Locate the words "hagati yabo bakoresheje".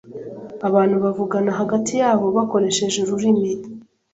1.59-2.97